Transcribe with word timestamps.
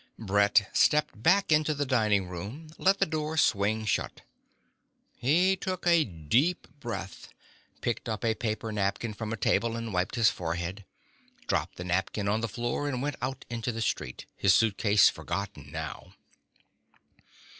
Brett 0.17 0.67
stepped 0.73 1.21
back 1.21 1.51
into 1.51 1.75
the 1.75 1.85
dining 1.85 2.27
room, 2.27 2.69
let 2.79 2.97
the 2.97 3.05
door 3.05 3.37
swing 3.37 3.85
shut. 3.85 4.21
He 5.19 5.55
took 5.55 5.85
a 5.85 6.03
deep 6.05 6.67
breath, 6.79 7.27
picked 7.81 8.09
up 8.09 8.25
a 8.25 8.33
paper 8.33 8.71
napkin 8.71 9.13
from 9.13 9.31
a 9.31 9.37
table 9.37 9.75
and 9.75 9.93
wiped 9.93 10.15
his 10.15 10.31
forehead, 10.31 10.85
dropped 11.45 11.75
the 11.75 11.83
napkin 11.83 12.27
on 12.27 12.41
the 12.41 12.47
floor 12.49 12.89
and 12.89 13.03
went 13.03 13.17
out 13.21 13.45
into 13.47 13.71
the 13.71 13.79
street, 13.83 14.25
his 14.35 14.55
suitcase 14.55 15.07
forgotten 15.07 15.69
now. 15.71 16.11